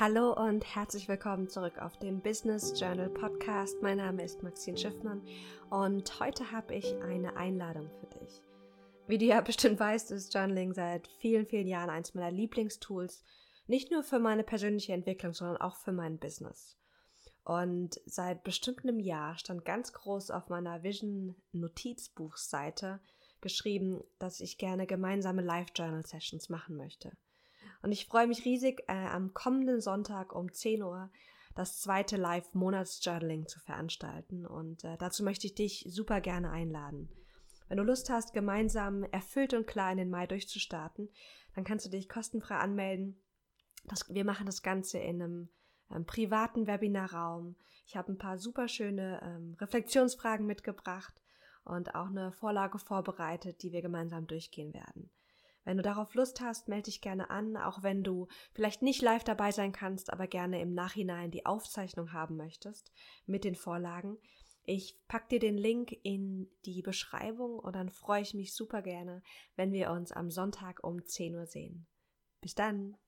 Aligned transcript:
Hallo 0.00 0.32
und 0.32 0.64
herzlich 0.74 1.06
willkommen 1.06 1.50
zurück 1.50 1.78
auf 1.78 1.98
dem 1.98 2.22
Business 2.22 2.80
Journal 2.80 3.10
Podcast. 3.10 3.82
Mein 3.82 3.98
Name 3.98 4.24
ist 4.24 4.42
Maxine 4.42 4.78
Schiffmann 4.78 5.20
und 5.68 6.18
heute 6.18 6.50
habe 6.50 6.74
ich 6.74 6.94
eine 7.02 7.36
Einladung 7.36 7.90
für 8.00 8.18
dich. 8.18 8.40
Wie 9.06 9.18
du 9.18 9.26
ja 9.26 9.40
bestimmt 9.42 9.78
weißt, 9.78 10.10
ist 10.10 10.32
Journaling 10.32 10.72
seit 10.72 11.08
vielen, 11.18 11.46
vielen 11.46 11.68
Jahren 11.68 11.90
eins 11.90 12.14
meiner 12.14 12.30
Lieblingstools. 12.30 13.22
Nicht 13.66 13.90
nur 13.90 14.02
für 14.02 14.18
meine 14.18 14.44
persönliche 14.44 14.94
Entwicklung, 14.94 15.34
sondern 15.34 15.58
auch 15.58 15.76
für 15.76 15.92
mein 15.92 16.18
Business. 16.18 16.78
Und 17.44 18.00
seit 18.06 18.44
bestimmt 18.44 18.84
einem 18.84 18.98
Jahr 18.98 19.36
stand 19.36 19.66
ganz 19.66 19.92
groß 19.92 20.30
auf 20.30 20.48
meiner 20.48 20.82
Vision 20.82 21.36
Notizbuchseite 21.52 22.98
geschrieben, 23.42 24.02
dass 24.18 24.40
ich 24.40 24.56
gerne 24.56 24.86
gemeinsame 24.86 25.42
Live-Journal-Sessions 25.42 26.48
machen 26.48 26.76
möchte. 26.76 27.12
Und 27.82 27.92
ich 27.92 28.06
freue 28.06 28.26
mich 28.26 28.44
riesig, 28.44 28.84
äh, 28.88 28.92
am 28.92 29.34
kommenden 29.34 29.80
Sonntag 29.80 30.34
um 30.34 30.52
10 30.52 30.82
Uhr 30.82 31.10
das 31.54 31.80
zweite 31.80 32.16
Live-Monats-Journaling 32.16 33.46
zu 33.46 33.60
veranstalten. 33.60 34.46
Und 34.46 34.84
äh, 34.84 34.96
dazu 34.98 35.22
möchte 35.22 35.46
ich 35.46 35.54
dich 35.54 35.84
super 35.88 36.20
gerne 36.20 36.50
einladen. 36.50 37.08
Wenn 37.68 37.78
du 37.78 37.84
Lust 37.84 38.10
hast, 38.10 38.32
gemeinsam 38.32 39.04
erfüllt 39.04 39.54
und 39.54 39.66
klar 39.66 39.90
in 39.92 39.98
den 39.98 40.10
Mai 40.10 40.26
durchzustarten, 40.26 41.08
dann 41.54 41.64
kannst 41.64 41.86
du 41.86 41.90
dich 41.90 42.08
kostenfrei 42.08 42.56
anmelden. 42.56 43.20
Das, 43.84 44.08
wir 44.08 44.24
machen 44.24 44.46
das 44.46 44.62
Ganze 44.62 44.98
in 44.98 45.22
einem 45.22 45.48
ähm, 45.90 46.06
privaten 46.06 46.66
Webinarraum. 46.66 47.56
Ich 47.86 47.96
habe 47.96 48.12
ein 48.12 48.18
paar 48.18 48.38
super 48.38 48.68
schöne 48.68 49.20
ähm, 49.22 49.56
Reflexionsfragen 49.60 50.46
mitgebracht 50.46 51.14
und 51.64 51.94
auch 51.94 52.06
eine 52.06 52.32
Vorlage 52.32 52.78
vorbereitet, 52.78 53.62
die 53.62 53.72
wir 53.72 53.82
gemeinsam 53.82 54.26
durchgehen 54.26 54.72
werden. 54.72 55.10
Wenn 55.64 55.76
du 55.76 55.82
darauf 55.82 56.14
Lust 56.14 56.40
hast, 56.40 56.68
melde 56.68 56.84
dich 56.84 57.00
gerne 57.00 57.30
an, 57.30 57.56
auch 57.56 57.82
wenn 57.82 58.02
du 58.02 58.28
vielleicht 58.52 58.82
nicht 58.82 59.00
live 59.00 59.24
dabei 59.24 59.52
sein 59.52 59.72
kannst, 59.72 60.12
aber 60.12 60.26
gerne 60.26 60.60
im 60.60 60.74
Nachhinein 60.74 61.30
die 61.30 61.46
Aufzeichnung 61.46 62.12
haben 62.12 62.36
möchtest 62.36 62.92
mit 63.26 63.44
den 63.44 63.54
Vorlagen. 63.54 64.18
Ich 64.64 64.96
pack 65.08 65.28
dir 65.28 65.40
den 65.40 65.56
Link 65.56 65.92
in 66.02 66.48
die 66.64 66.82
Beschreibung 66.82 67.58
und 67.58 67.74
dann 67.74 67.90
freue 67.90 68.22
ich 68.22 68.34
mich 68.34 68.54
super 68.54 68.82
gerne, 68.82 69.22
wenn 69.56 69.72
wir 69.72 69.90
uns 69.90 70.12
am 70.12 70.30
Sonntag 70.30 70.82
um 70.84 71.04
10 71.04 71.34
Uhr 71.34 71.46
sehen. 71.46 71.86
Bis 72.40 72.54
dann! 72.54 72.96